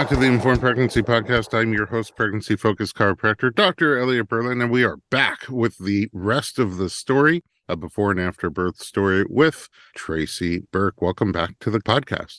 [0.00, 1.52] Back to the Informed Pregnancy Podcast.
[1.52, 3.98] I'm your host, pregnancy focused chiropractor, Dr.
[3.98, 8.18] Elliot Berlin, and we are back with the rest of the story, a before and
[8.18, 11.02] after birth story with Traci Burk.
[11.02, 12.38] Welcome back to the podcast.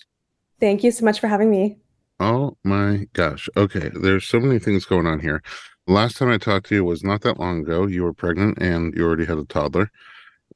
[0.59, 1.77] Thank you so much for having me.
[2.19, 3.47] Oh my gosh.
[3.55, 5.43] Okay, there's so many things going on here.
[5.85, 7.85] Last time I talked to you was not that long ago.
[7.85, 9.91] You were pregnant and you already had a toddler,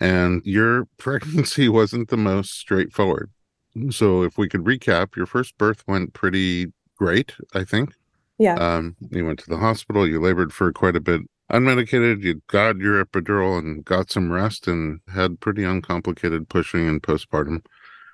[0.01, 3.29] and your pregnancy wasn't the most straightforward.
[3.91, 7.93] So if we could recap, your first birth went pretty great, I think.
[8.37, 8.55] Yeah.
[8.55, 11.21] Um, you went to the hospital, you labored for quite a bit
[11.51, 17.01] unmedicated, you got your epidural and got some rest and had pretty uncomplicated pushing and
[17.01, 17.63] postpartum.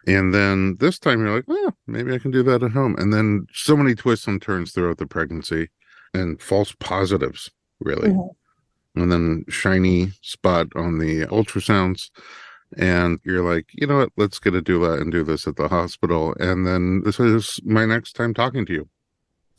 [0.08, 2.96] And then this time you're like, well, maybe I can do that at home.
[2.98, 5.70] And then so many twists and turns throughout the pregnancy
[6.14, 8.10] and false positives, really.
[8.10, 9.02] Mm-hmm.
[9.02, 12.10] And then shiny spot on the ultrasounds
[12.78, 15.68] and you're like, you know what, let's get a doula and do this at the
[15.68, 16.36] hospital.
[16.40, 18.90] And then this is my next time talking to you.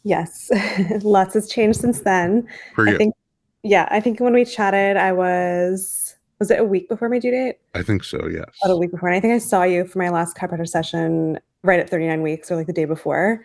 [0.04, 0.50] Yes,
[1.02, 2.48] lots has changed since then.
[2.74, 2.98] For I you.
[2.98, 3.14] think,
[3.62, 7.30] yeah, I think when we chatted, I was was it a week before my due
[7.30, 7.58] date?
[7.74, 8.26] I think so.
[8.26, 9.08] Yes, about a week before.
[9.08, 12.50] And I think I saw you for my last chiropractor session right at 39 weeks,
[12.50, 13.44] or like the day before.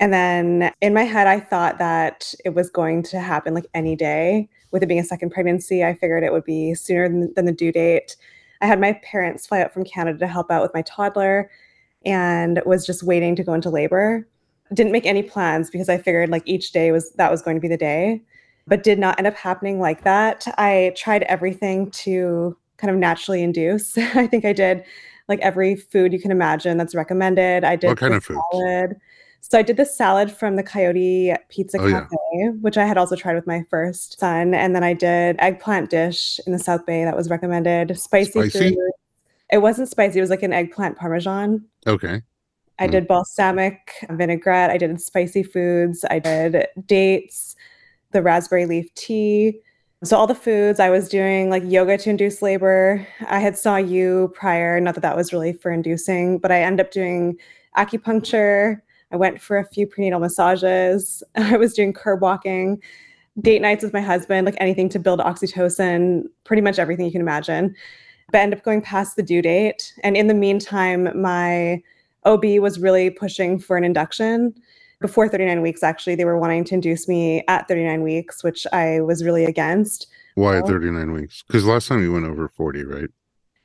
[0.00, 3.94] And then in my head, I thought that it was going to happen like any
[3.94, 4.48] day.
[4.70, 7.52] With it being a second pregnancy, I figured it would be sooner than, than the
[7.52, 8.16] due date.
[8.60, 11.50] I had my parents fly out from Canada to help out with my toddler
[12.04, 14.26] and was just waiting to go into labor.
[14.72, 17.60] Didn't make any plans because I figured like each day was that was going to
[17.60, 18.22] be the day,
[18.66, 20.46] but did not end up happening like that.
[20.58, 23.96] I tried everything to kind of naturally induce.
[23.98, 24.84] I think I did
[25.28, 27.64] like every food you can imagine that's recommended.
[27.64, 28.96] I did what kind of salad.
[29.40, 32.16] So I did the salad from the Caioti Pizza oh, Cafe.
[32.60, 34.54] Which I had also tried with my first son.
[34.54, 37.98] And then I did eggplant dish in the South Bay that was recommended.
[37.98, 38.70] Spicy, spicy?
[38.70, 38.90] food.
[39.52, 40.18] It wasn't spicy.
[40.18, 41.64] It was like an eggplant parmesan.
[41.86, 42.22] Okay.
[42.78, 42.90] I mm.
[42.90, 44.70] did balsamic vinaigrette.
[44.70, 46.04] I did spicy foods.
[46.10, 47.56] I did dates,
[48.12, 49.60] the raspberry leaf tea.
[50.02, 53.06] So all the foods I was doing like yoga to induce labor.
[53.28, 56.86] I had saw you prior, not that that was really for inducing, but I ended
[56.86, 57.36] up doing
[57.76, 58.80] acupuncture,
[59.12, 61.22] I went for a few prenatal massages.
[61.34, 62.80] I was doing curb walking,
[63.40, 67.20] date nights with my husband, like anything to build oxytocin, pretty much everything you can
[67.20, 67.74] imagine.
[68.30, 69.92] But I ended up going past the due date.
[70.04, 71.82] And in the meantime, my
[72.24, 74.54] OB was really pushing for an induction.
[75.00, 79.00] Before 39 weeks, actually, they were wanting to induce me at 39 weeks, which I
[79.00, 80.06] was really against.
[80.34, 81.42] Why 39 weeks?
[81.46, 83.08] Because last time you went over 40, right?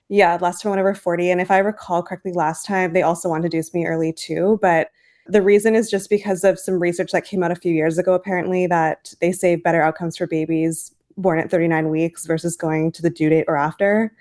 [0.07, 1.29] Yeah, last time I went over 40.
[1.29, 4.57] And if I recall correctly, last time they also wanted to induce me early too.
[4.61, 4.89] But
[5.28, 8.13] the reason is just because of some research that came out a few years ago,
[8.13, 13.02] apparently, that they say better outcomes for babies born at 39 weeks versus going to
[13.02, 14.14] the due date or after.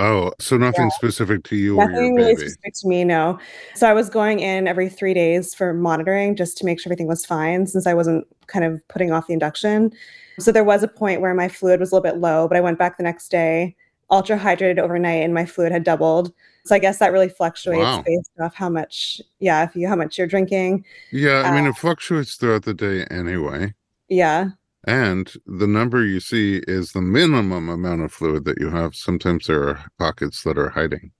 [0.00, 0.90] Oh, so nothing yeah.
[0.90, 3.38] specific to you nothing or your really specific to me, no.
[3.74, 7.08] So I was going in every three days for monitoring just to make sure everything
[7.08, 9.92] was fine since I wasn't kind of putting off the induction.
[10.38, 12.60] So there was a point where my fluid was a little bit low, but I
[12.60, 13.74] went back the next day,
[14.08, 16.32] ultra hydrated overnight, and my fluid had doubled.
[16.68, 18.02] So I guess that really fluctuates wow.
[18.04, 20.84] based off how much, yeah, if you how much you're drinking.
[21.10, 23.74] Yeah, I uh, mean it fluctuates throughout the day anyway.
[24.08, 24.50] Yeah.
[24.86, 28.94] And the number you see is the minimum amount of fluid that you have.
[28.94, 31.12] Sometimes there are pockets that are hiding.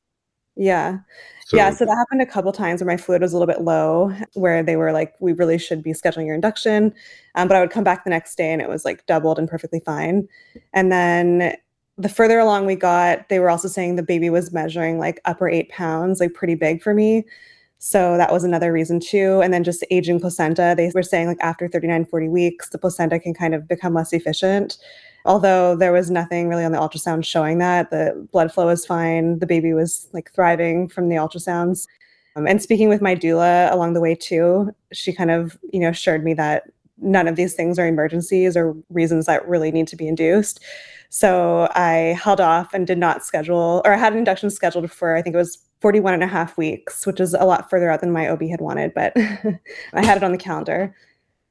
[0.54, 0.98] Yeah.
[1.46, 3.62] So, yeah, so that happened a couple times where my fluid was a little bit
[3.62, 6.92] low, where they were like, "We really should be scheduling your induction,"
[7.36, 9.48] um, but I would come back the next day and it was like doubled and
[9.48, 10.28] perfectly fine.
[10.74, 11.56] And then
[11.98, 15.48] the further along we got, they were also saying the baby was measuring like upper
[15.48, 17.24] eight pounds, like pretty big for me.
[17.78, 19.40] So that was another reason too.
[19.40, 23.18] And then just aging placenta, they were saying like after 39, 40 weeks, the placenta
[23.18, 24.78] can kind of become less efficient.
[25.24, 27.90] Although there was nothing really on the ultrasound showing that.
[27.90, 29.40] The blood flow was fine.
[29.40, 31.86] The baby was like thriving from the ultrasounds.
[32.36, 35.88] Um, and speaking with my doula along the way too, she kind of, you know,
[35.88, 36.64] assured me that
[37.00, 40.62] none of these things are emergencies or reasons that really need to be induced.
[41.10, 45.16] So I held off and did not schedule, or I had an induction scheduled for,
[45.16, 48.00] I think it was 41 and a half weeks, which is a lot further out
[48.00, 50.94] than my OB had wanted, but I had it on the calendar.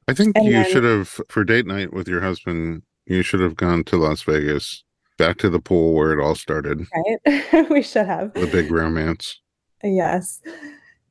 [0.06, 3.40] I think and you then, should have, for date night with your husband, you should
[3.40, 4.84] have gone to Las Vegas,
[5.16, 6.86] back to the pool where it all started.
[6.94, 7.68] Right.
[7.70, 8.34] we should have.
[8.34, 9.40] The big romance.
[9.82, 10.40] Yes.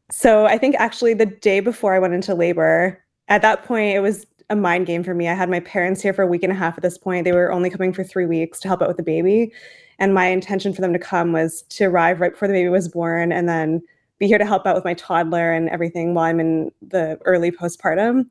[0.10, 4.00] So I think actually the day before I went into labor, at that point, it
[4.00, 5.28] was a mind game for me.
[5.28, 7.26] I had my parents here for a week and a half at this point.
[7.26, 9.52] They were only coming for three weeks to help out with the baby.
[10.00, 12.88] And my intention for them to come was to arrive right before the baby was
[12.88, 13.82] born and then
[14.20, 17.52] be here to help out with my toddler and everything while I'm in the early
[17.52, 18.28] postpartum.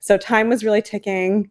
[0.00, 1.50] So time was really ticking.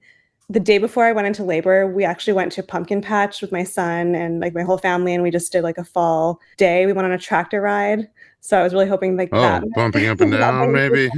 [0.49, 3.63] the day before I went into labor, we actually went to pumpkin patch with my
[3.63, 6.85] son and like my whole family, and we just did like a fall day.
[6.85, 8.07] We went on a tractor ride.
[8.41, 9.63] So I was really hoping like oh, that.
[9.75, 11.09] bumping up and down, maybe.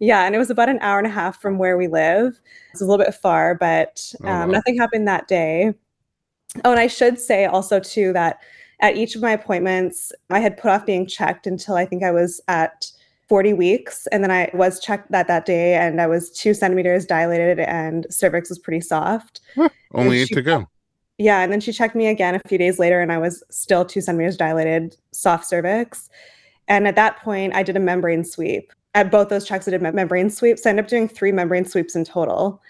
[0.00, 2.40] Yeah, and it was about an hour and a half from where we live.
[2.72, 4.46] It's a little bit far, but um, oh, wow.
[4.46, 5.74] nothing happened that day.
[6.64, 8.40] Oh, and I should say also too that
[8.80, 12.10] at each of my appointments, I had put off being checked until I think I
[12.10, 12.90] was at
[13.28, 14.06] 40 weeks.
[14.08, 18.06] And then I was checked that that day and I was two centimeters dilated and
[18.10, 19.40] cervix was pretty soft.
[19.54, 20.66] Huh, only eight to go.
[21.18, 21.40] Yeah.
[21.42, 24.00] And then she checked me again a few days later and I was still two
[24.00, 26.08] centimeters dilated, soft cervix.
[26.68, 28.72] And at that point, I did a membrane sweep.
[28.94, 30.66] At both those checks, I did membrane sweeps.
[30.66, 32.60] I ended up doing three membrane sweeps in total.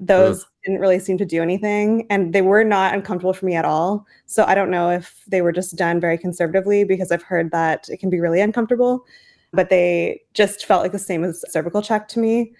[0.00, 0.48] Those Ugh.
[0.64, 4.06] didn't really seem to do anything, and they were not uncomfortable for me at all.
[4.26, 7.88] So I don't know if they were just done very conservatively because I've heard that
[7.88, 9.04] it can be really uncomfortable,
[9.52, 12.52] but they just felt like the same as cervical check to me.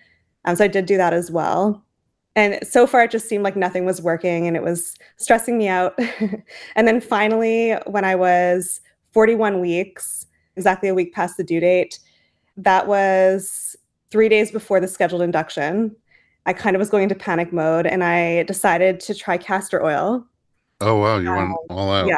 [0.44, 1.82] Um, so I did do that as well.
[2.34, 5.68] And so far, it just seemed like nothing was working and it was stressing me
[5.68, 5.98] out.
[6.76, 8.80] and then finally, when I was
[9.12, 10.26] 41 weeks,
[10.56, 11.98] exactly a week past the due date,
[12.56, 13.76] that was
[14.10, 15.94] three days before the scheduled induction.
[16.46, 20.26] I kind of was going into panic mode and I decided to try castor oil.
[20.80, 21.18] Oh, wow.
[21.18, 22.06] You um, went all out.
[22.06, 22.16] Yeah.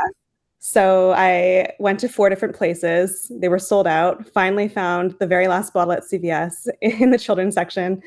[0.66, 3.30] So I went to four different places.
[3.30, 4.26] They were sold out.
[4.26, 8.02] Finally found the very last bottle at CVS in the children's section,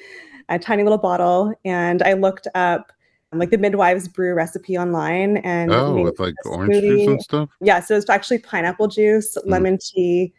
[0.49, 1.53] a tiny little bottle.
[1.65, 2.91] And I looked up
[3.33, 7.79] like the midwives brew recipe online and oh with like orange juice and stuff yeah
[7.79, 9.49] so it's actually pineapple juice mm.
[9.49, 10.33] lemon tea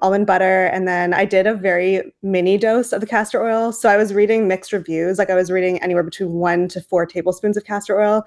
[0.00, 3.88] almond butter and then i did a very mini dose of the castor oil so
[3.88, 7.56] i was reading mixed reviews like i was reading anywhere between one to four tablespoons
[7.56, 8.24] of castor oil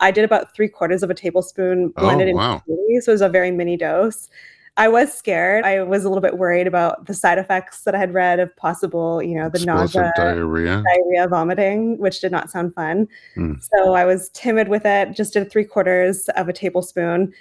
[0.00, 2.62] i did about three quarters of a tablespoon blended oh, wow.
[2.66, 4.28] in so it was a very mini dose
[4.76, 7.98] i was scared i was a little bit worried about the side effects that i
[7.98, 12.50] had read of possible you know the Explosive nausea diarrhea diarrhea vomiting which did not
[12.50, 13.62] sound fun mm.
[13.62, 17.32] so i was timid with it just did three quarters of a tablespoon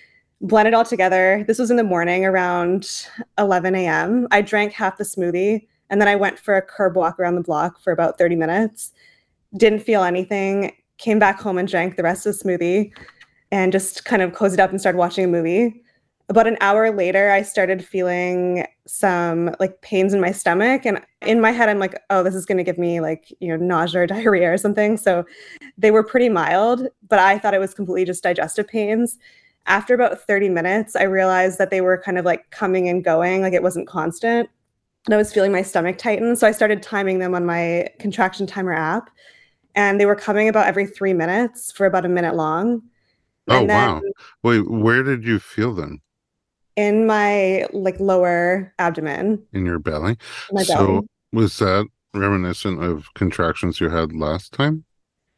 [0.42, 1.46] blend it all together.
[1.48, 3.06] This was in the morning around
[3.38, 4.28] 11 a.m.
[4.32, 7.42] I drank half the smoothie and then I went for a curb walk around the
[7.42, 8.92] block for about 30 minutes.
[9.56, 10.72] Didn't feel anything.
[10.98, 12.92] Came back home and drank the rest of the smoothie
[13.52, 15.84] and just kind of closed it up and started watching a movie.
[16.32, 20.86] About an hour later, I started feeling some like pains in my stomach.
[20.86, 23.50] And in my head, I'm like, oh, this is going to give me like, you
[23.50, 24.98] know, nausea or diarrhea or something.
[24.98, 25.26] So
[25.78, 29.18] they were pretty mild, but I thought it was completely just digestive pains
[29.68, 33.42] after about 30 minutes, I realized that they were kind of like coming and going,
[33.42, 34.50] like it wasn't constant.
[35.06, 36.36] And I was feeling my stomach tighten.
[36.36, 39.10] So I started timing them on my contraction timer app.
[39.74, 42.84] And they were coming about every three minutes for about a minute long.
[43.48, 44.02] Oh, wow.
[44.44, 46.02] Wait, where did you feel them?
[46.76, 49.44] In my like lower abdomen.
[49.54, 50.18] In your belly.
[50.52, 51.08] My so belly.
[51.34, 54.86] was that reminiscent of contractions you had last time?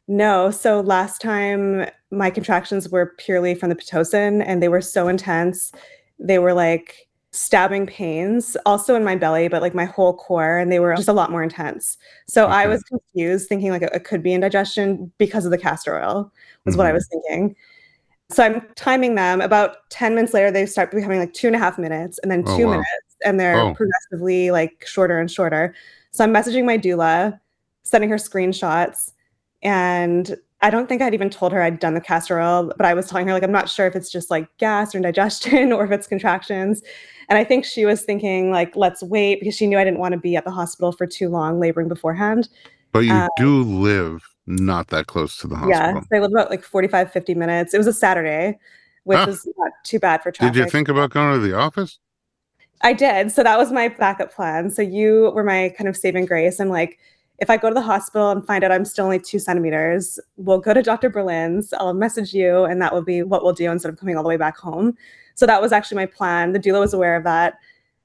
[0.06, 0.50] No.
[0.50, 5.72] So last time my contractions were purely from the Pitocin and they were so intense.
[6.18, 10.70] They were like stabbing pains also in my belly, but like my whole core, and
[10.70, 11.98] they were just a lot more intense.
[12.28, 12.54] So okay.
[12.54, 16.32] I was confused, thinking like it, it, could be indigestion because of the castor oil,
[16.64, 16.78] was mm-hmm.
[16.78, 16.94] what I mm-hmm.
[16.94, 17.56] was thinking.
[18.34, 19.40] So I'm timing them.
[19.40, 22.42] About 10 minutes later, they start becoming like two and a half minutes and then
[22.46, 22.72] oh, two wow.
[22.72, 23.74] minutes, and they're oh.
[23.74, 25.74] progressively like shorter and shorter.
[26.10, 27.38] So I'm messaging my doula,
[27.84, 29.12] sending her screenshots
[29.62, 32.94] and I don't think I'd even told her I'd done the castor oil, but I
[32.94, 35.84] was telling her, like, I'm not sure if it's just like gas or indigestion or
[35.84, 36.82] if it's contractions.
[37.28, 40.12] And I think she was thinking, like, let's wait because she knew I didn't want
[40.12, 42.48] to be at the hospital for too long laboring beforehand.
[42.92, 45.80] But you um, do live not that close to the hospital.
[45.80, 47.74] Yeah, I live about like 45, 50 minutes.
[47.74, 48.58] It was a Saturday,
[49.04, 50.54] which was not too bad for traffic.
[50.54, 51.98] Did you think about going to the office?
[52.82, 53.32] I did.
[53.32, 54.70] So that was my backup plan.
[54.70, 56.60] So you were my kind of saving grace.
[56.60, 56.98] I'm like,
[57.38, 60.60] if I go to the hospital and find out I'm still only two centimeters, we'll
[60.60, 61.10] go to Dr.
[61.10, 61.72] Berlin's.
[61.72, 64.28] I'll message you, and that will be what we'll do instead of coming all the
[64.28, 64.96] way back home.
[65.34, 66.52] So that was actually my plan.
[66.52, 67.58] The doula was aware of that.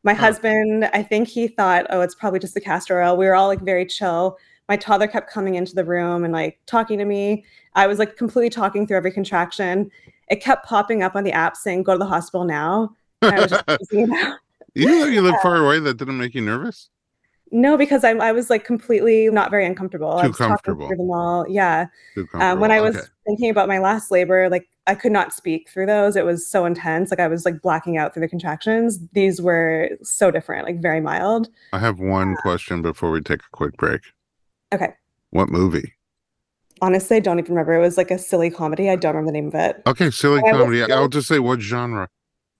[0.03, 3.17] My husband, I think he thought, oh, it's probably just the castor oil.
[3.17, 4.37] We were all like very chill.
[4.69, 7.43] My toddler kept coming into the room and like talking to me.
[7.73, 9.91] I was like completely talking through every contraction.
[10.29, 12.95] It kept popping up on the app saying, go to the hospital now.
[13.21, 13.91] And I was just
[14.75, 16.89] You know you live far away, that didn't make you nervous?
[17.51, 20.11] No, because I, I was like completely not very uncomfortable.
[20.11, 20.87] Too I was comfortable.
[20.87, 21.45] through them all.
[21.49, 21.87] Yeah.
[22.35, 23.07] Um, when I was okay.
[23.25, 26.15] thinking about my last labor, like I could not speak through those.
[26.15, 27.09] It was so intense.
[27.09, 28.99] Like I was like blacking out through the contractions.
[29.13, 31.49] These were so different, like very mild.
[31.73, 34.01] I have one uh, question before we take a quick break.
[34.73, 34.93] Okay.
[35.31, 35.93] What movie?
[36.81, 37.73] Honestly, I don't even remember.
[37.73, 38.89] It was like a silly comedy.
[38.89, 39.81] I don't remember the name of it.
[39.85, 40.81] Okay, silly comedy.
[40.83, 42.07] I'll just say what genre.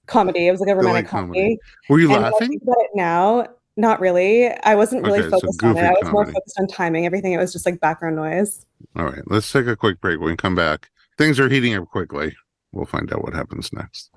[0.08, 0.48] Comedy.
[0.48, 1.40] It was like a romantic comedy.
[1.40, 1.60] comedy.
[1.88, 2.60] Were you and laughing?
[2.62, 3.48] about it now,
[3.78, 4.50] Not really.
[4.50, 5.84] I wasn't really okay, focused on it.
[5.84, 6.12] I was comedy.
[6.12, 7.32] more focused on timing everything.
[7.32, 8.66] It was just like background noise.
[8.96, 10.20] All right, let's take a quick break.
[10.20, 12.36] When we come back, things are heating up quickly.
[12.72, 14.10] We'll find out what happens next.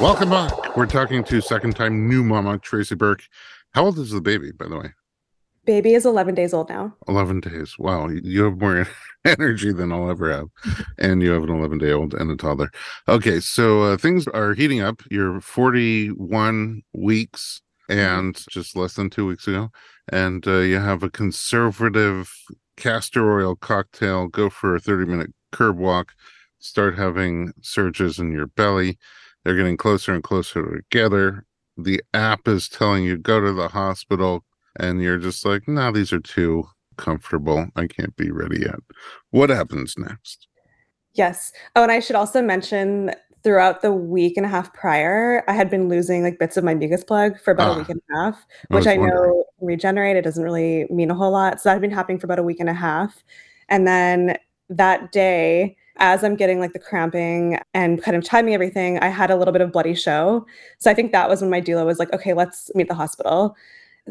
[0.00, 0.76] Welcome back.
[0.76, 3.22] We're talking to second time new mama, Traci Burk.
[3.74, 4.92] How old is the baby, by the way?
[5.64, 6.94] Baby is 11 days old now.
[7.08, 7.78] 11 days.
[7.78, 8.08] Wow.
[8.08, 8.86] You have more
[9.24, 10.48] energy than I'll ever have.
[10.98, 12.70] And you have an 11 day old and a toddler.
[13.08, 13.38] Okay.
[13.40, 15.00] So uh, things are heating up.
[15.10, 19.70] You're 41 weeks and just less than two weeks ago.
[20.10, 22.32] And uh, you have a conservative
[22.76, 24.26] castor oil cocktail.
[24.26, 26.12] Go for a 30 minute curb walk.
[26.58, 28.98] Start having surges in your belly.
[29.44, 31.44] They're getting closer and closer together.
[31.76, 34.44] The app is telling you go to the hospital
[34.78, 36.64] and you're just like, no, these are too
[36.96, 37.68] comfortable.
[37.76, 38.78] I can't be ready yet.
[39.30, 40.48] What happens next?
[41.14, 41.52] Yes.
[41.76, 45.68] Oh, and I should also mention throughout the week and a half prior, I had
[45.70, 48.16] been losing like bits of my mucus plug for about ah, a week and a
[48.16, 50.16] half, which I, I know regenerate.
[50.16, 51.60] It doesn't really mean a whole lot.
[51.60, 53.22] So that had been happening for about a week and a half.
[53.68, 54.38] And then
[54.70, 59.30] that day, as I'm getting like the cramping and kind of timing everything, I had
[59.30, 60.46] a little bit of bloody show.
[60.78, 63.56] So I think that was when my doula was like, okay, let's meet the hospital.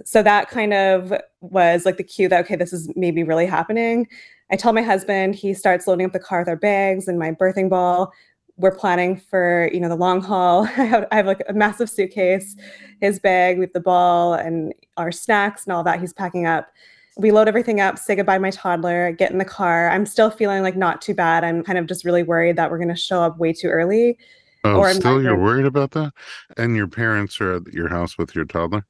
[0.05, 4.07] So that kind of was like the cue that okay this is maybe really happening.
[4.51, 7.31] I tell my husband he starts loading up the car with our bags and my
[7.31, 8.11] birthing ball.
[8.57, 10.63] We're planning for you know the long haul.
[10.77, 12.55] I have, I have like a massive suitcase
[13.01, 16.69] his bag have the ball and our snacks and all that he's packing up
[17.17, 20.63] we load everything up say goodbye my toddler get in the car i'm still feeling
[20.63, 23.21] like not too bad i'm kind of just really worried that we're going to show
[23.21, 24.17] up way too early
[24.63, 26.11] oh or still you're worried about that
[26.57, 28.85] and your parents are at your house with your toddler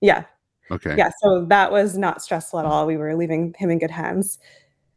[0.00, 0.24] yeah
[0.70, 0.96] Okay.
[0.96, 1.10] Yeah.
[1.22, 2.86] So that was not stressful at all.
[2.86, 4.38] We were leaving him in good hands.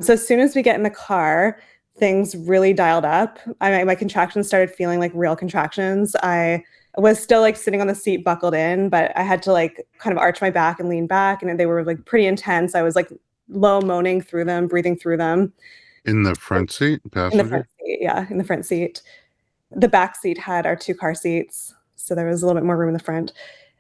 [0.02, 1.60] So as soon as we get in the car,
[1.98, 3.40] things really dialed up.
[3.60, 6.16] I my contractions started feeling like real contractions.
[6.22, 6.64] I
[6.98, 10.12] was still like sitting on the seat buckled in, but I had to like kind
[10.12, 12.76] of arch my back and lean back, and they were like pretty intense.
[12.76, 13.12] I was like
[13.50, 15.54] low moaning through them, breathing through them.
[16.06, 17.40] In the front seat, passenger?
[17.40, 19.02] In the front seat, yeah, in the front seat.
[19.72, 22.78] The back seat had our two car seats, so there was a little bit more
[22.78, 23.34] room in the front.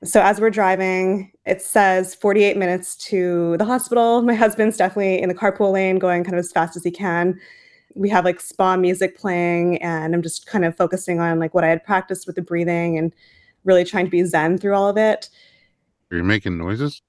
[0.04, 4.22] So as we're driving, it says 48 minutes to the hospital.
[4.22, 7.40] My husband's definitely in the carpool lane going kind of as fast as he can.
[7.98, 11.64] We have like spa music playing and I'm just kind of focusing on like what
[11.64, 13.14] I had practiced with the breathing and
[13.64, 15.30] really trying to be zen through all of it.
[16.12, 17.02] Are you making noises?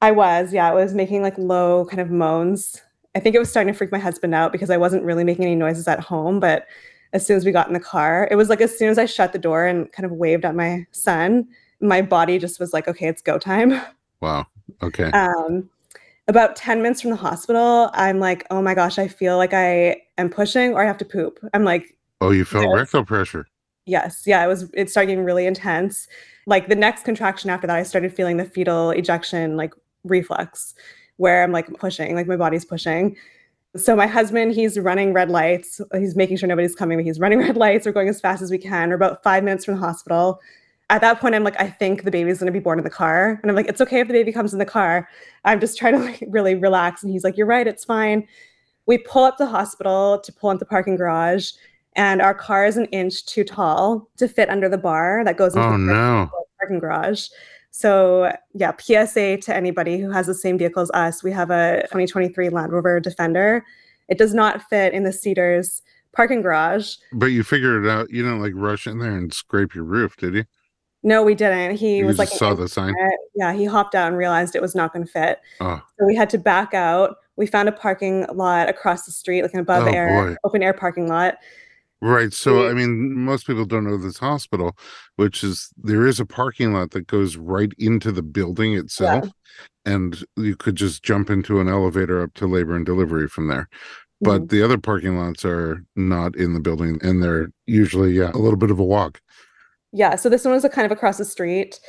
[0.00, 0.70] I was, yeah.
[0.70, 2.80] I was making like low kind of moans.
[3.14, 5.46] I think it was starting to freak my husband out because I wasn't really making
[5.46, 6.66] any noises at home, but
[7.12, 9.06] as soon as we got in the car, it was like as soon as I
[9.06, 11.48] shut the door and kind of waved at my son,
[11.80, 13.80] my body just was like, okay, it's go time.
[14.20, 14.46] Wow.
[14.82, 15.10] Okay.
[15.10, 15.68] Um,
[16.28, 20.02] about 10 minutes from the hospital, I'm like, oh my gosh, I feel like I
[20.18, 21.38] am pushing or I have to poop.
[21.54, 23.46] I'm like, oh, you felt rectal pressure.
[23.84, 24.24] Yes.
[24.26, 24.44] Yeah.
[24.44, 26.08] It was, it started getting really intense.
[26.46, 30.74] Like the next contraction after that, I started feeling the fetal ejection, like reflex,
[31.16, 33.16] where I'm like pushing, like my body's pushing.
[33.76, 35.80] So my husband, he's running red lights.
[35.92, 37.86] He's making sure nobody's coming, but he's running red lights.
[37.86, 38.88] We're going as fast as we can.
[38.88, 40.40] We're about five minutes from the hospital
[40.88, 42.90] at that point, I'm like, I think the baby's going to be born in the
[42.90, 43.40] car.
[43.42, 45.08] And I'm like, it's okay if the baby comes in the car.
[45.44, 47.02] I'm just trying to like really relax.
[47.02, 48.26] And he's like, you're right, it's fine.
[48.86, 51.50] We pull up the hospital to pull into the parking garage,
[51.96, 55.56] and our car is an inch too tall to fit under the bar that goes
[55.56, 56.30] into oh, the no.
[56.60, 57.28] parking garage.
[57.72, 61.24] So, yeah, PSA to anybody who has the same vehicle as us.
[61.24, 63.64] We have a 2023 Land Rover Defender.
[64.08, 66.94] It does not fit in the Cedars parking garage.
[67.12, 68.10] But you figured it out.
[68.10, 70.44] You didn't like rush in there and scrape your roof, did you?
[71.06, 71.76] No, we didn't.
[71.76, 72.92] He you was like, saw the sign.
[73.36, 75.40] Yeah, he hopped out and realized it was not going to fit.
[75.60, 75.80] Oh.
[75.96, 77.18] So we had to back out.
[77.36, 80.36] We found a parking lot across the street, like an above oh, air, boy.
[80.42, 81.36] open air parking lot.
[82.00, 82.32] Right.
[82.32, 84.76] So, I mean, most people don't know this hospital,
[85.14, 89.26] which is there is a parking lot that goes right into the building itself.
[89.26, 89.92] Yeah.
[89.94, 93.68] And you could just jump into an elevator up to labor and delivery from there.
[94.20, 94.46] But mm-hmm.
[94.46, 98.58] the other parking lots are not in the building and they're usually, yeah, a little
[98.58, 99.20] bit of a walk.
[99.96, 100.14] Yeah.
[100.16, 101.80] So this one was kind of across the street.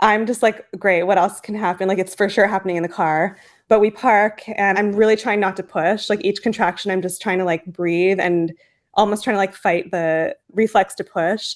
[0.00, 1.86] I'm just like, great, what else can happen?
[1.86, 3.38] Like, it's for sure happening in the car.
[3.68, 6.10] But we park and I'm really trying not to push.
[6.10, 8.52] Like, each contraction, I'm just trying to like breathe and
[8.94, 11.54] almost trying to like fight the reflex to push.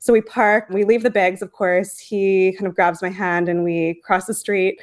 [0.00, 2.00] So we park, we leave the bags, of course.
[2.00, 4.80] He kind of grabs my hand and we cross the street.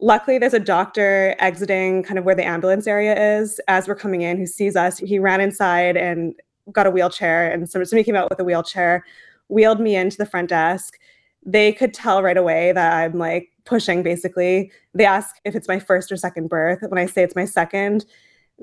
[0.00, 4.22] Luckily, there's a doctor exiting kind of where the ambulance area is as we're coming
[4.22, 4.98] in who sees us.
[4.98, 6.34] He ran inside and
[6.72, 9.04] got a wheelchair, and somebody came out with a wheelchair,
[9.50, 10.98] wheeled me into the front desk.
[11.44, 14.72] They could tell right away that I'm like pushing basically.
[14.94, 16.80] They ask if it's my first or second birth.
[16.88, 18.04] When I say it's my second,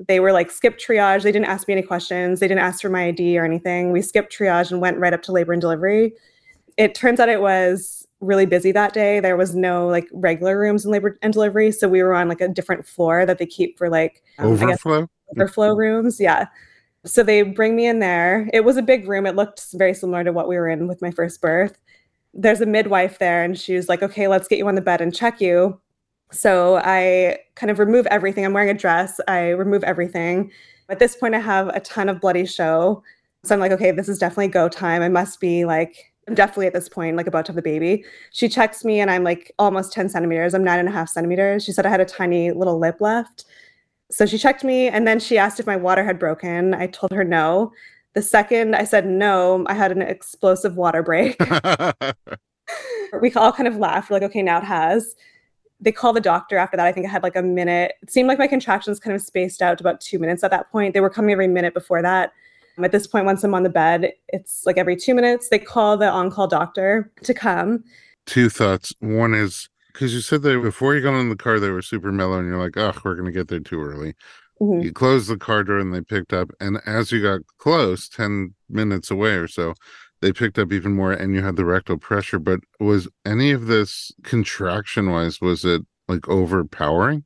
[0.06, 1.22] they were like skip triage.
[1.22, 2.40] They didn't ask me any questions.
[2.40, 3.92] They didn't ask for my ID or anything.
[3.92, 6.12] We skipped triage and went right up to labor and delivery.
[6.76, 9.20] It turns out it was really busy that day.
[9.20, 12.40] There was no like regular rooms in labor and delivery, so we were on like
[12.40, 16.20] a different floor that they keep for like um, overflow overflow rooms.
[16.20, 16.46] Yeah.
[17.04, 18.48] So they bring me in there.
[18.52, 19.26] It was a big room.
[19.26, 21.78] It looked very similar to what we were in with my first birth.
[22.34, 25.00] There's a midwife there, and she was like, "Okay, let's get you on the bed
[25.00, 25.80] and check you."
[26.32, 28.44] So I kind of remove everything.
[28.44, 29.20] I'm wearing a dress.
[29.28, 30.50] I remove everything.
[30.88, 33.02] At this point, I have a ton of bloody show.
[33.44, 35.02] So I'm like, okay, this is definitely go time.
[35.02, 38.04] I must be like, I'm definitely at this point, like about to have the baby.
[38.32, 40.54] She checks me and I'm like almost 10 centimeters.
[40.54, 41.64] I'm nine and a half centimeters.
[41.64, 43.46] She said I had a tiny little lip left.
[44.10, 46.74] So she checked me and then she asked if my water had broken.
[46.74, 47.72] I told her no.
[48.14, 51.36] The second I said no, I had an explosive water break.
[53.20, 54.10] we all kind of laughed.
[54.10, 55.14] We're like, okay, now it has
[55.80, 56.86] they call the doctor after that.
[56.86, 57.94] I think I had like a minute.
[58.02, 60.70] It seemed like my contractions kind of spaced out to about two minutes at that
[60.70, 60.94] point.
[60.94, 62.32] They were coming every minute before that.
[62.82, 65.48] At this point, once I'm on the bed, it's like every two minutes.
[65.48, 67.82] They call the on call doctor to come.
[68.26, 68.94] Two thoughts.
[69.00, 72.12] One is because you said that before you got in the car, they were super
[72.12, 74.14] mellow, and you're like, oh, we're going to get there too early.
[74.60, 74.80] Mm-hmm.
[74.80, 76.50] You closed the car door and they picked up.
[76.60, 79.74] And as you got close, 10 minutes away or so,
[80.20, 83.66] they picked up even more and you had the rectal pressure but was any of
[83.66, 87.24] this contraction wise was it like overpowering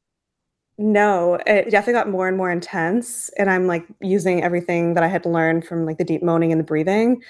[0.78, 5.08] no it definitely got more and more intense and i'm like using everything that i
[5.08, 7.22] had learned from like the deep moaning and the breathing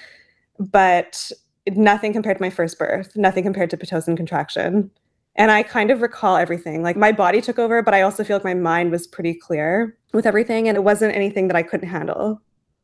[0.59, 1.31] but
[1.71, 4.89] nothing compared to my first birth nothing compared to pitocin contraction
[5.35, 8.37] and i kind of recall everything like my body took over but i also feel
[8.37, 11.89] like my mind was pretty clear with everything and it wasn't anything that i couldn't
[11.89, 12.41] handle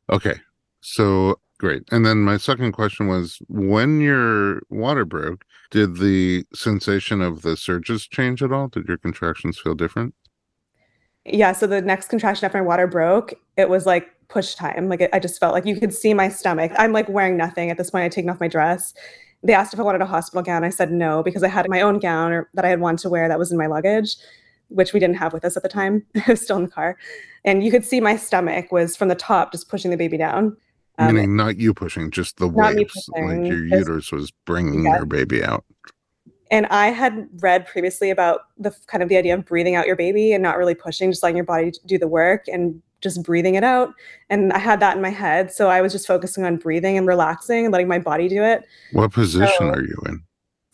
[0.09, 0.35] okay
[0.81, 1.83] so Great.
[1.91, 7.57] And then my second question was when your water broke, did the sensation of the
[7.57, 8.69] surges change at all?
[8.69, 10.15] Did your contractions feel different?
[11.25, 11.51] Yeah.
[11.51, 14.87] So the next contraction after my water broke, it was like push time.
[14.87, 16.71] Like it, I just felt like you could see my stomach.
[16.77, 18.05] I'm like wearing nothing at this point.
[18.05, 18.93] I'd taken off my dress.
[19.43, 20.63] They asked if I wanted a hospital gown.
[20.63, 23.09] I said no because I had my own gown or, that I had wanted to
[23.09, 24.17] wear that was in my luggage,
[24.67, 26.05] which we didn't have with us at the time.
[26.13, 26.97] it was still in the car.
[27.45, 30.57] And you could see my stomach was from the top just pushing the baby down.
[30.97, 33.09] Um, Meaning not you pushing, just the waves.
[33.15, 34.97] Like your uterus was bringing yeah.
[34.97, 35.63] your baby out.
[36.51, 39.95] And I had read previously about the kind of the idea of breathing out your
[39.95, 43.55] baby and not really pushing, just letting your body do the work and just breathing
[43.55, 43.93] it out.
[44.29, 45.51] And I had that in my head.
[45.51, 48.65] So I was just focusing on breathing and relaxing and letting my body do it.
[48.91, 50.23] What position so, are you in?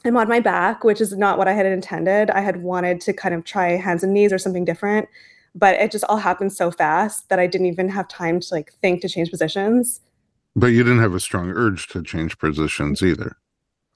[0.06, 2.30] I'm on my back, which is not what I had intended.
[2.30, 5.08] I had wanted to kind of try hands and knees or something different,
[5.56, 8.74] but it just all happened so fast that I didn't even have time to like
[8.82, 10.02] think to change positions.
[10.56, 13.36] But you didn't have a strong urge to change positions either.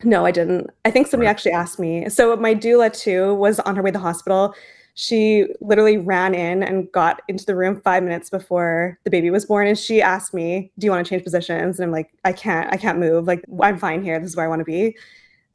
[0.04, 0.70] No, I didn't.
[0.86, 1.32] I think somebody right.
[1.32, 2.10] actually asked me.
[2.10, 4.56] So my doula too was on her way to the hospital.
[4.96, 9.46] She literally ran in and got into the room five minutes before the baby was
[9.46, 12.34] born, and she asked me, "Do you want to change positions?" And I'm like, "I
[12.34, 12.72] can't.
[12.74, 13.26] I can't move.
[13.26, 14.20] Like I'm fine here.
[14.20, 14.98] This is where I want to be."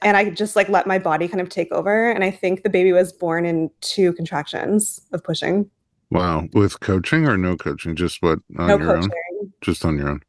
[0.01, 2.11] And I just like let my body kind of take over.
[2.11, 5.69] And I think the baby was born in two contractions of pushing.
[6.11, 7.95] Wow, with coaching or no coaching?
[7.95, 9.11] Just what on no your coaching.
[9.41, 9.53] own?
[9.61, 10.21] Just on your own.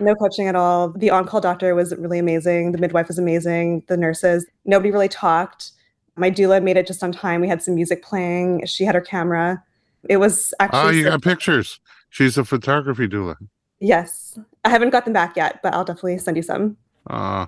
[0.00, 0.90] No coaching at all.
[0.90, 2.72] The on call doctor was really amazing.
[2.72, 3.84] The midwife was amazing.
[3.88, 5.72] The nurses, nobody really talked.
[6.16, 7.40] My doula made it just on time.
[7.40, 8.66] We had some music playing.
[8.66, 9.62] She had her camera.
[10.08, 10.80] It was actually.
[10.80, 11.80] Oh, you so got pictures.
[12.10, 13.36] She's a photography doula.
[13.80, 14.38] Yes.
[14.64, 16.76] I haven't got them back yet, but I'll definitely send you some.
[17.08, 17.46] Uh,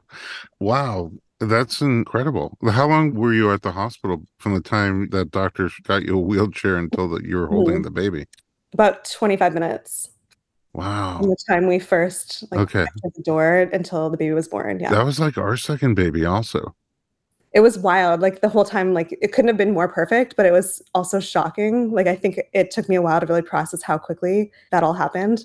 [0.59, 1.13] wow.
[1.41, 2.57] That's incredible.
[2.71, 6.21] How long were you at the hospital from the time that doctor got you a
[6.21, 7.83] wheelchair until that you were holding mm-hmm.
[7.83, 8.27] the baby?
[8.73, 10.11] About 25 minutes.
[10.73, 11.19] Wow.
[11.21, 12.87] From the time we first like okay.
[13.03, 14.81] the door until the baby was born.
[14.81, 14.91] Yeah.
[14.91, 16.75] That was like our second baby also.
[17.55, 18.21] It was wild.
[18.21, 21.21] Like the whole time, like it couldn't have been more perfect, but it was also
[21.21, 21.93] shocking.
[21.93, 24.93] Like I think it took me a while to really process how quickly that all
[24.93, 25.45] happened.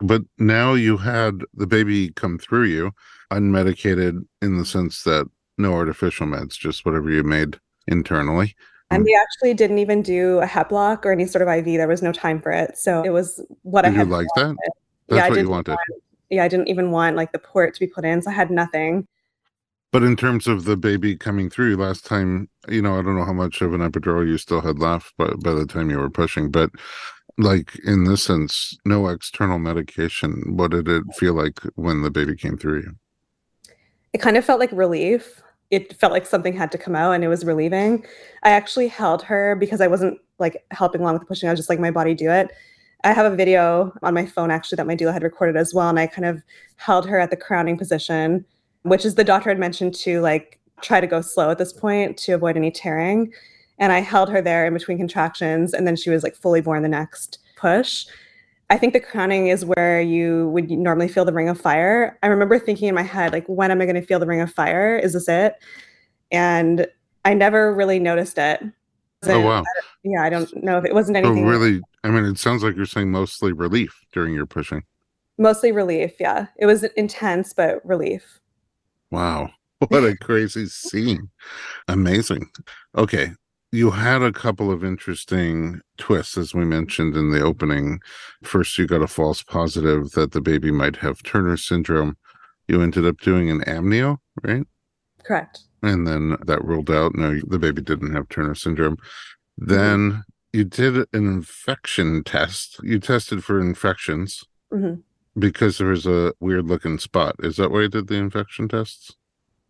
[0.00, 2.92] But now you had the baby come through you
[3.30, 5.26] unmedicated in the sense that
[5.58, 8.54] no artificial meds, just whatever you made internally.
[8.90, 9.06] And mm.
[9.06, 11.64] we actually didn't even do a hep lock or any sort of IV.
[11.64, 12.76] There was no time for it.
[12.76, 14.08] So it was what did I had.
[14.08, 14.56] You like that?
[15.08, 15.70] That's yeah, what you wanted.
[15.70, 18.20] Want, yeah, I didn't even want like the port to be put in.
[18.22, 19.06] So I had nothing.
[19.92, 23.26] But in terms of the baby coming through last time, you know, I don't know
[23.26, 26.10] how much of an epidural you still had left but by the time you were
[26.10, 26.70] pushing, but
[27.38, 30.56] like in this sense, no external medication.
[30.56, 32.92] What did it feel like when the baby came through you?
[34.12, 35.42] It kind of felt like relief.
[35.70, 38.04] It felt like something had to come out and it was relieving.
[38.42, 41.48] I actually held her because I wasn't like helping along with the pushing.
[41.48, 42.50] I was just like, my body do it.
[43.04, 45.88] I have a video on my phone actually that my doula had recorded as well.
[45.88, 46.42] And I kind of
[46.76, 48.44] held her at the crowning position,
[48.82, 52.16] which is the doctor had mentioned to like try to go slow at this point
[52.18, 53.32] to avoid any tearing.
[53.78, 55.72] And I held her there in between contractions.
[55.72, 58.06] And then she was like fully born the next push.
[58.70, 62.18] I think the crowning is where you would normally feel the ring of fire.
[62.22, 64.40] I remember thinking in my head, like, when am I going to feel the ring
[64.40, 64.96] of fire?
[64.96, 65.56] Is this it?
[66.30, 66.86] And
[67.24, 68.62] I never really noticed it.
[69.24, 69.60] Oh wow!
[69.60, 71.46] I yeah, I don't know if it wasn't anything.
[71.46, 71.80] Oh, really?
[72.02, 74.82] I mean, it sounds like you're saying mostly relief during your pushing.
[75.38, 76.14] Mostly relief.
[76.18, 78.40] Yeah, it was intense, but relief.
[79.12, 79.50] Wow,
[79.88, 81.30] what a crazy scene!
[81.86, 82.50] Amazing.
[82.96, 83.32] Okay,
[83.70, 88.00] you had a couple of interesting twists, as we mentioned in the opening.
[88.42, 92.16] First, you got a false positive that the baby might have Turner syndrome.
[92.68, 94.64] You ended up doing an amnio, right?
[95.24, 95.60] Correct.
[95.82, 98.96] And then that ruled out no, the baby didn't have Turner syndrome.
[99.58, 100.20] Then mm-hmm.
[100.52, 102.80] you did an infection test.
[102.82, 105.00] You tested for infections mm-hmm.
[105.38, 107.36] Because there was a weird looking spot.
[107.40, 109.16] Is that why you did the infection tests?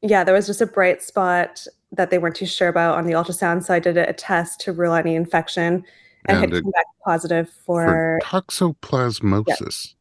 [0.01, 3.13] Yeah, there was just a bright spot that they weren't too sure about on the
[3.13, 3.65] ultrasound.
[3.65, 5.85] So I did a test to rule out any infection
[6.27, 9.95] and, and had come back positive for, for toxoplasmosis.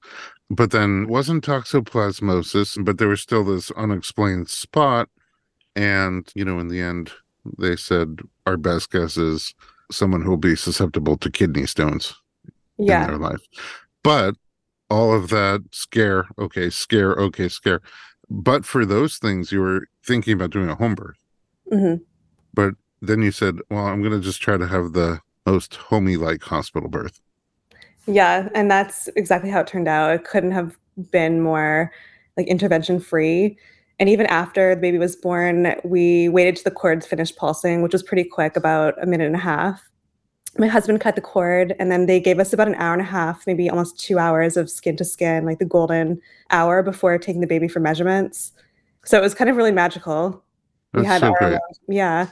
[0.50, 5.10] But then wasn't toxoplasmosis, but there was still this unexplained spot.
[5.76, 7.12] And, you know, in the end,
[7.58, 9.54] they said our best guess is
[9.92, 12.14] someone who will be susceptible to kidney stones
[12.78, 13.04] yeah.
[13.04, 13.42] in their life.
[14.04, 14.36] But
[14.92, 17.82] all of that scare, okay, scare, okay, scare.
[18.30, 21.18] But for those things, you were thinking about doing a home birth.
[21.72, 22.04] Mm-hmm.
[22.54, 26.18] But then you said, well, I'm going to just try to have the most homey
[26.18, 27.22] like hospital birth.
[28.06, 28.50] Yeah.
[28.54, 30.12] And that's exactly how it turned out.
[30.14, 30.78] It couldn't have
[31.12, 31.92] been more
[32.36, 33.58] like intervention free.
[34.00, 37.94] And even after the baby was born, we waited till the cords finished pulsing, which
[37.94, 39.90] was pretty quick, about a minute and a half.
[40.58, 43.06] My husband cut the cord, and then they gave us about an hour and a
[43.06, 47.42] half, maybe almost two hours of skin to skin, like the golden hour before taking
[47.42, 48.52] the baby for measurements.
[49.06, 50.44] So it was kind of really magical.
[50.94, 52.28] That's we had so our, yeah.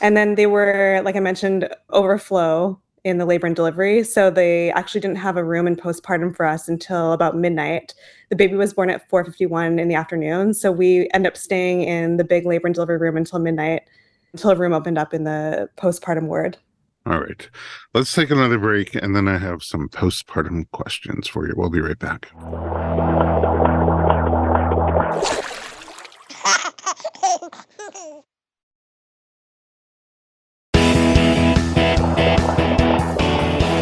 [0.00, 4.02] And then they were, like I mentioned, overflow in the labor and delivery.
[4.02, 7.94] So they actually didn't have a room in postpartum for us until about midnight.
[8.30, 10.54] The baby was born at 4:51 in the afternoon.
[10.54, 13.82] So we end up staying in the big labor and delivery room until midnight,
[14.32, 16.56] until a room opened up in the postpartum ward.
[17.06, 17.50] All right.
[17.92, 21.52] Let's take another break and then I have some postpartum questions for you.
[21.54, 22.30] We'll be right back.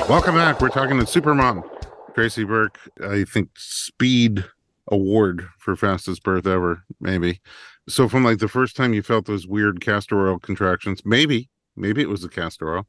[0.08, 0.60] Welcome back.
[0.60, 1.62] We're talking to Supermom,
[2.14, 2.76] Traci Burk.
[3.08, 4.44] I think speed
[4.88, 7.40] award for fastest birth ever, maybe.
[7.88, 12.02] So from like the first time you felt those weird castor oil contractions, maybe, maybe
[12.02, 12.86] it was the castor oil.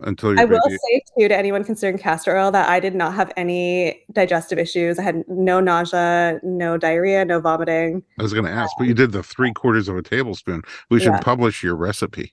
[0.00, 3.14] Until you I will say too to anyone considering castor oil that I did not
[3.14, 4.96] have any digestive issues.
[4.96, 8.04] I had no nausea, no diarrhea, no vomiting.
[8.16, 10.62] I was going to ask, but you um, did the three quarters of a tablespoon.
[10.88, 11.20] We should yeah.
[11.20, 12.32] publish your recipe.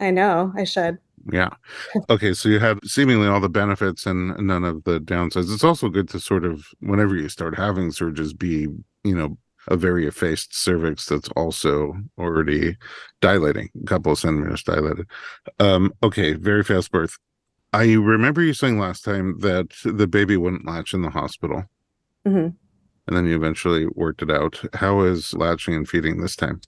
[0.00, 0.52] I know.
[0.56, 0.98] I should.
[1.32, 1.50] Yeah.
[2.10, 2.34] Okay.
[2.34, 5.54] So you have seemingly all the benefits and none of the downsides.
[5.54, 8.66] It's also good to sort of, whenever you start having surges, be,
[9.04, 12.76] you know, a very effaced cervix that's also already
[13.20, 15.06] dilating, a couple of centimeters dilated.
[15.58, 16.34] Um, okay.
[16.34, 17.16] Very fast birth.
[17.72, 21.64] I remember you saying last time that the baby wouldn't latch in the hospital.
[22.26, 22.48] Mm-hmm.
[23.08, 24.60] And then you eventually worked it out.
[24.74, 26.60] How is latching and feeding this time?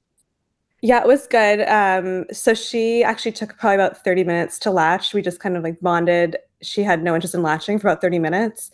[0.81, 1.67] Yeah, it was good.
[1.69, 5.13] Um, so she actually took probably about 30 minutes to latch.
[5.13, 6.37] We just kind of like bonded.
[6.63, 8.71] She had no interest in latching for about 30 minutes.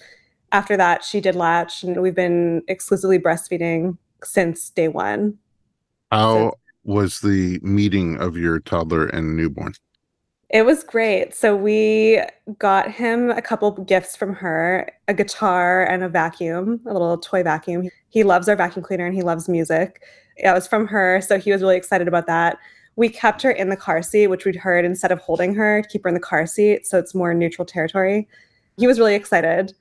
[0.53, 5.39] After that, she did latch, and we've been exclusively breastfeeding since day one.
[6.11, 9.75] How so, was the meeting of your toddler and newborn?
[10.51, 11.35] It was great.
[11.35, 12.21] So we
[12.59, 17.43] got him a couple gifts from her, a guitar and a vacuum, a little toy
[17.43, 17.89] vacuum.
[18.09, 20.03] He loves our vacuum cleaner and he loves music.
[20.37, 22.59] It was from her, so he was really excited about that.
[22.97, 26.05] We kept her in the car seat, which we'd heard instead of holding her, keep
[26.05, 28.29] her in the car seat, so it's more neutral territory.
[28.77, 29.75] He was really excited.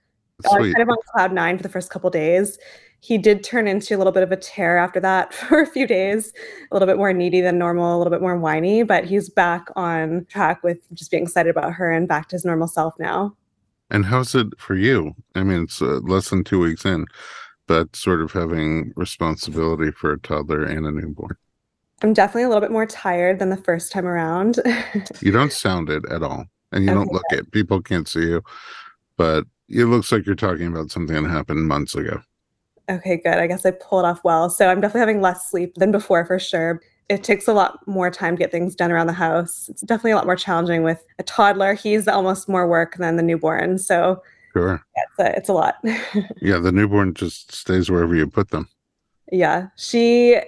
[0.45, 2.57] uh, kind of on cloud nine for the first couple days.
[3.03, 5.85] He did turn into a little bit of a tear after that for a few
[5.85, 6.31] days,
[6.71, 9.67] a little bit more needy than normal, a little bit more whiny, but he's back
[9.75, 13.35] on track with just being excited about her and back to his normal self now.
[13.89, 15.13] And how's it for you?
[15.35, 17.05] I mean, it's uh, less than two weeks in,
[17.67, 21.35] but sort of having responsibility for a toddler and a newborn.
[22.03, 24.61] I'm definitely a little bit more tired than the first time around.
[25.21, 26.99] you don't sound it at all, and you okay.
[26.99, 27.51] don't look it.
[27.51, 28.41] People can't see you,
[29.17, 32.21] but it looks like you're talking about something that happened months ago.
[32.89, 33.35] Okay, good.
[33.35, 34.49] I guess I pulled off well.
[34.49, 36.81] So I'm definitely having less sleep than before for sure.
[37.09, 39.69] It takes a lot more time to get things done around the house.
[39.69, 41.73] It's definitely a lot more challenging with a toddler.
[41.73, 43.77] He's almost more work than the newborn.
[43.77, 44.21] So
[44.53, 44.83] sure.
[44.95, 45.75] Yeah, it's, a, it's a lot.
[46.41, 48.67] yeah, the newborn just stays wherever you put them.
[49.31, 49.67] Yeah.
[49.77, 50.39] She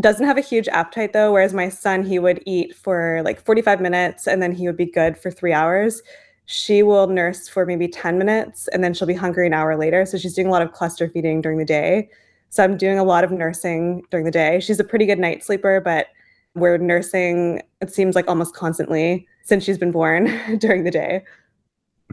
[0.00, 3.80] doesn't have a huge appetite though, whereas my son, he would eat for like 45
[3.80, 6.02] minutes and then he would be good for three hours
[6.46, 10.04] she will nurse for maybe 10 minutes and then she'll be hungry an hour later.
[10.04, 12.08] So she's doing a lot of cluster feeding during the day.
[12.50, 14.60] So I'm doing a lot of nursing during the day.
[14.60, 16.08] She's a pretty good night sleeper, but
[16.54, 21.24] we're nursing, it seems like almost constantly since she's been born during the day.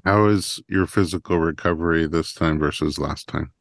[0.06, 3.52] How is your physical recovery this time versus last time?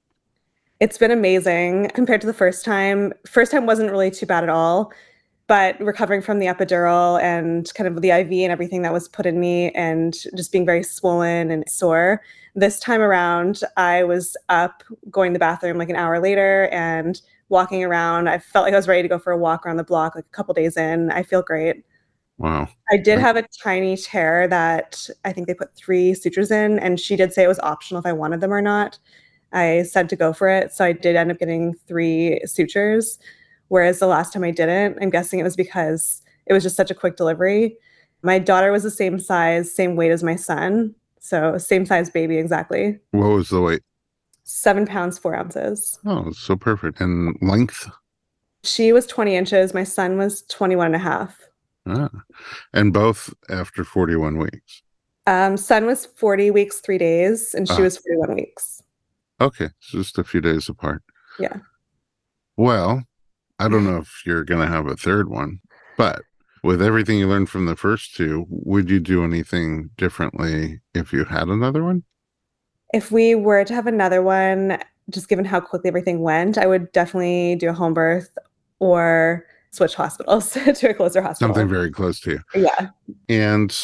[0.78, 3.12] It's been amazing compared to the first time.
[3.26, 4.92] First time wasn't really too bad at all
[5.50, 9.26] but recovering from the epidural and kind of the IV and everything that was put
[9.26, 12.22] in me and just being very swollen and sore.
[12.54, 17.20] This time around, I was up going to the bathroom like an hour later and
[17.48, 18.28] walking around.
[18.28, 20.24] I felt like I was ready to go for a walk around the block like
[20.24, 21.10] a couple days in.
[21.10, 21.82] I feel great.
[22.38, 22.68] Wow.
[22.92, 27.00] I did have a tiny tear that I think they put three sutures in, and
[27.00, 29.00] she did say it was optional if I wanted them or not.
[29.52, 30.70] I said to go for it.
[30.70, 33.18] So I did end up getting three sutures
[33.70, 36.90] Whereas the last time I didn't, I'm guessing it was because it was just such
[36.90, 37.76] a quick delivery.
[38.22, 40.92] My daughter was the same size, same weight as my son.
[41.20, 42.98] So same size baby exactly.
[43.12, 43.83] What was the weight?
[44.42, 46.00] Seven pounds, four ounces.
[46.04, 47.00] Oh, so perfect.
[47.00, 47.88] And length?
[48.64, 49.72] She was 20 inches.
[49.72, 51.38] My son was 21 and a half.
[51.87, 52.11] Ah.
[52.72, 54.83] And both after 41 weeks?
[55.28, 57.83] Um, son was 40 weeks, three days, and she ah.
[57.83, 58.83] was 41 weeks.
[59.40, 59.68] Okay.
[59.78, 61.04] So just a few days apart.
[61.38, 61.59] Yeah.
[62.56, 63.04] Well,
[63.61, 65.61] I don't know if you're going to have a third one,
[65.99, 66.23] but
[66.64, 71.25] with everything you learned from the first two, would you do anything differently if you
[71.25, 72.03] had another one?
[72.94, 74.79] If we were to have another one,
[75.11, 78.31] just given how quickly everything went, I would definitely do a home birth
[78.79, 81.55] or switch hospitals to a closer hospital.
[81.55, 82.40] Something very close to you.
[82.55, 82.88] Yeah.
[83.29, 83.77] And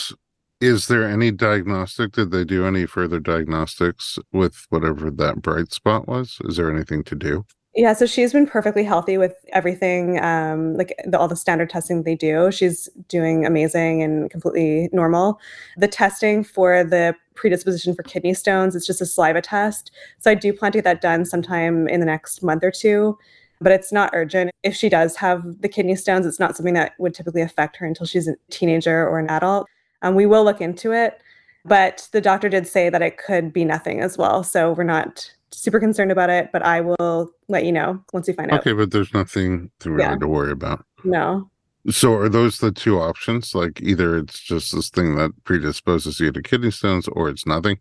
[0.63, 2.13] is there any diagnostic?
[2.13, 6.39] Did they do any further diagnostics with whatever that bright spot was?
[6.45, 7.45] Is there anything to do?
[7.77, 12.05] Yeah, so she's been perfectly healthy with everything, um, like the, all the standard testing
[12.05, 12.51] they do.
[12.51, 15.39] She's doing amazing and completely normal.
[15.77, 19.91] The testing for the predisposition for kidney stones is just a saliva test.
[20.21, 23.19] So I do plan to get that done sometime in the next month or two,
[23.61, 24.53] but it's not urgent.
[24.63, 27.85] If she does have the kidney stones, it's not something that would typically affect her
[27.85, 29.67] until she's a teenager or an adult.
[30.01, 31.21] Um, we will look into it,
[31.67, 34.43] but the doctor did say that it could be nothing as well.
[34.43, 38.35] So we're not super concerned about it, but I will let you know once we
[38.35, 38.61] find out.
[38.61, 40.19] Okay, but there's nothing to really yeah.
[40.19, 40.85] to worry about.
[41.03, 41.51] No.
[41.89, 43.55] So are those the two options?
[43.55, 47.79] Like either it's just this thing that predisposes you to kidney stones or it's nothing?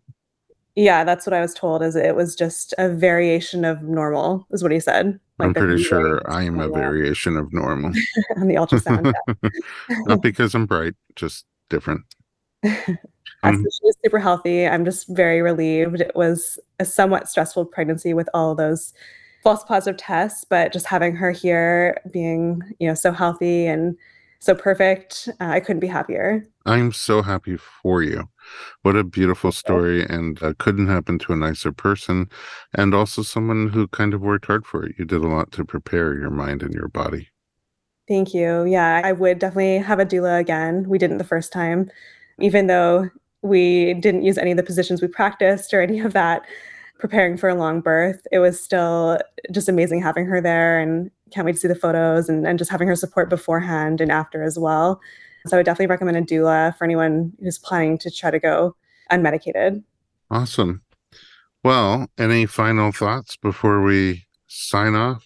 [0.74, 4.62] Yeah, that's what I was told is it was just a variation of normal, is
[4.62, 5.18] what he said.
[5.38, 7.92] Like I'm pretty sure I am a variation of normal.
[8.36, 9.12] on the ultrasound.
[10.06, 12.02] Not because I'm bright, just different.
[13.44, 14.66] So she was super healthy.
[14.66, 16.00] I'm just very relieved.
[16.00, 18.92] It was a somewhat stressful pregnancy with all those
[19.42, 23.96] false positive tests, but just having her here, being you know so healthy and
[24.40, 26.44] so perfect, uh, I couldn't be happier.
[26.66, 28.28] I'm so happy for you.
[28.82, 32.28] What a beautiful story, and uh, couldn't happen to a nicer person,
[32.74, 34.96] and also someone who kind of worked hard for it.
[34.98, 37.28] You did a lot to prepare your mind and your body.
[38.08, 38.64] Thank you.
[38.64, 40.88] Yeah, I would definitely have a doula again.
[40.88, 41.90] We didn't the first time,
[42.40, 43.10] even though
[43.46, 46.42] we didn't use any of the positions we practiced or any of that
[46.98, 48.26] preparing for a long birth.
[48.32, 49.18] It was still
[49.52, 52.70] just amazing having her there and can't wait to see the photos and, and just
[52.70, 55.00] having her support beforehand and after as well.
[55.46, 58.74] So I would definitely recommend a doula for anyone who's planning to try to go
[59.12, 59.82] unmedicated.
[60.30, 60.82] Awesome.
[61.62, 65.25] Well, any final thoughts before we sign off?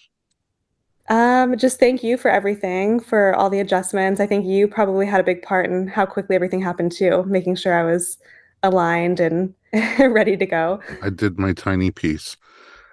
[1.10, 4.20] Um, just thank you for everything, for all the adjustments.
[4.20, 7.56] I think you probably had a big part in how quickly everything happened too, making
[7.56, 8.16] sure I was
[8.62, 9.52] aligned and
[9.98, 10.80] ready to go.
[11.02, 12.36] I did my tiny piece.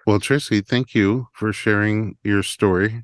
[0.07, 3.03] Well, Traci, thank you for sharing your story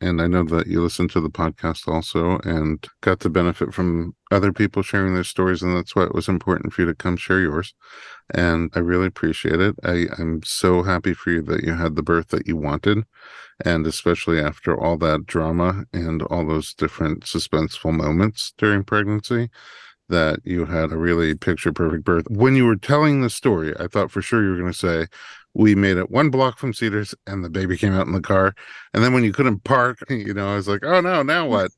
[0.00, 4.14] And I know that you listen to the podcast also and got to benefit from
[4.30, 5.62] other people sharing their stories.
[5.62, 7.74] And that's why it was important for you to come share yours.
[8.34, 9.76] And I really appreciate it.
[9.84, 13.04] I, I'm so happy for you that you had the birth that you wanted.
[13.64, 19.48] And especially after all that drama and all those different suspenseful moments during pregnancy,
[20.08, 22.26] that you had a really picture perfect birth.
[22.28, 25.06] When you were telling the story, I thought for sure you were going to say,
[25.54, 28.54] we made it one block from Cedars and the baby came out in the car.
[28.92, 31.70] And then when you couldn't park, you know, I was like, oh no, now what?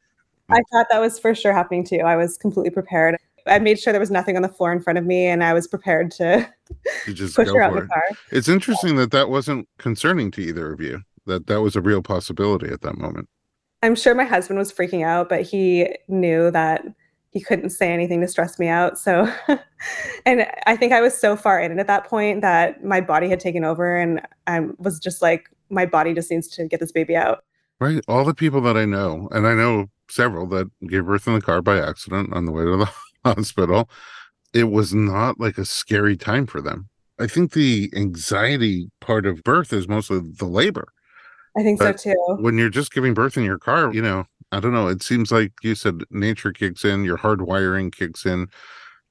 [0.48, 1.98] I thought that was for sure happening too.
[1.98, 3.16] I was completely prepared.
[3.46, 5.52] I made sure there was nothing on the floor in front of me and I
[5.54, 6.48] was prepared to,
[7.06, 8.02] just push her out the car.
[8.32, 12.02] It's interesting that that wasn't concerning to either of you, that that was a real
[12.02, 13.28] possibility at that moment.
[13.82, 16.84] I'm sure my husband was freaking out, but he knew that
[17.36, 18.98] he couldn't say anything to stress me out.
[18.98, 19.30] So,
[20.24, 23.28] and I think I was so far in it at that point that my body
[23.28, 26.92] had taken over and I was just like, my body just needs to get this
[26.92, 27.44] baby out.
[27.78, 28.02] Right.
[28.08, 31.42] All the people that I know, and I know several that gave birth in the
[31.42, 32.90] car by accident on the way to the
[33.34, 33.90] hospital,
[34.54, 36.88] it was not like a scary time for them.
[37.20, 40.88] I think the anxiety part of birth is mostly the labor.
[41.54, 42.42] I think but so too.
[42.42, 44.24] When you're just giving birth in your car, you know,
[44.56, 44.88] I don't know.
[44.88, 48.48] It seems like you said nature kicks in, your hardwiring kicks in,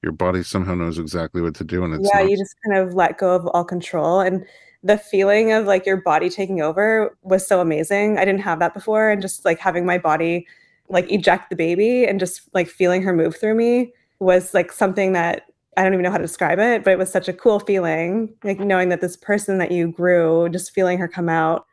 [0.02, 1.84] your body somehow knows exactly what to do.
[1.84, 2.30] And it's yeah, not...
[2.30, 4.18] you just kind of let go of all control.
[4.20, 4.44] And
[4.82, 8.18] the feeling of like your body taking over was so amazing.
[8.18, 9.08] I didn't have that before.
[9.08, 10.48] And just like having my body
[10.88, 15.12] like eject the baby and just like feeling her move through me was like something
[15.12, 17.60] that I don't even know how to describe it, but it was such a cool
[17.60, 18.34] feeling.
[18.42, 21.66] Like knowing that this person that you grew, just feeling her come out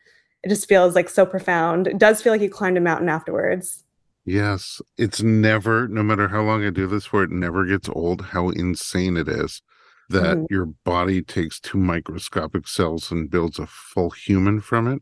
[0.43, 1.87] it just feels like so profound.
[1.87, 3.83] It does feel like you climbed a mountain afterwards.
[4.25, 4.81] Yes.
[4.97, 8.49] It's never, no matter how long I do this for, it never gets old how
[8.49, 9.61] insane it is
[10.09, 10.45] that mm-hmm.
[10.49, 15.01] your body takes two microscopic cells and builds a full human from it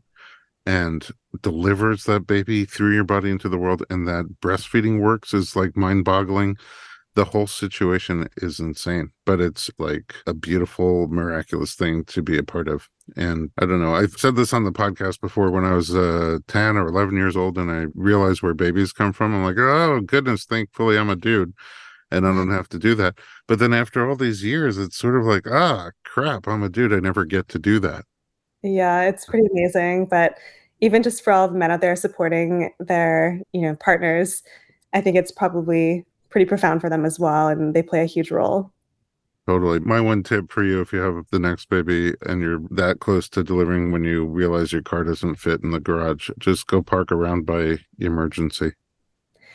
[0.64, 1.08] and
[1.42, 3.82] delivers that baby through your body into the world.
[3.90, 6.56] And that breastfeeding works is like mind boggling
[7.14, 12.42] the whole situation is insane, but it's like a beautiful, miraculous thing to be a
[12.42, 12.88] part of.
[13.16, 16.38] And I don't know, I've said this on the podcast before when I was uh,
[16.48, 19.34] 10 or 11 years old and I realized where babies come from.
[19.34, 21.52] I'm like, oh, goodness, thankfully I'm a dude
[22.10, 23.18] and I don't have to do that.
[23.46, 26.92] But then after all these years, it's sort of like, ah, crap, I'm a dude.
[26.92, 28.04] I never get to do that.
[28.62, 30.06] Yeah, it's pretty amazing.
[30.06, 30.38] But
[30.80, 34.42] even just for all the men out there supporting their, you know, partners,
[34.92, 38.30] I think it's probably pretty profound for them as well and they play a huge
[38.30, 38.72] role
[39.46, 39.80] totally.
[39.80, 43.28] My one tip for you if you have the next baby and you're that close
[43.30, 47.12] to delivering when you realize your car doesn't fit in the garage just go park
[47.12, 48.72] around by emergency.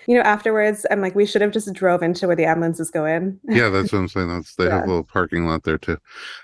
[0.07, 3.03] You know afterwards i'm like we should have just drove into where the ambulances go
[3.03, 4.29] in yeah that's what i'm saying.
[4.29, 4.75] That's they yeah.
[4.75, 5.97] have a little parking lot there too.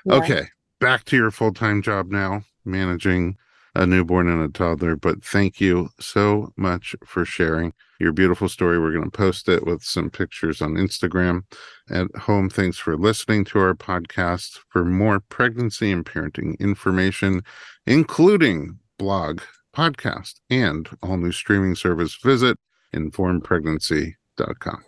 [0.06, 0.16] Yeah.
[0.16, 0.48] okay
[0.82, 3.38] back to your full-time job now managing
[3.76, 4.96] a newborn and a toddler.
[4.96, 8.80] But thank you so much for sharing your beautiful story.
[8.80, 11.44] We're going to post it with some pictures on Instagram.
[11.90, 14.60] At home, thanks for listening to our podcast.
[14.70, 17.44] For more pregnancy and parenting information,
[17.88, 19.42] including blog,
[19.76, 22.58] podcast, and all new streaming service, visit
[22.94, 24.84] informedpregnancy.com.